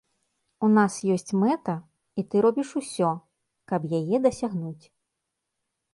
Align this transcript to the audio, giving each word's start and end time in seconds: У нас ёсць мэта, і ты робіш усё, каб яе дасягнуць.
У 0.67 0.69
нас 0.77 0.93
ёсць 1.15 1.33
мэта, 1.41 1.75
і 2.21 2.25
ты 2.31 2.35
робіш 2.47 2.69
усё, 2.81 3.11
каб 3.73 3.81
яе 4.01 4.17
дасягнуць. 4.29 4.85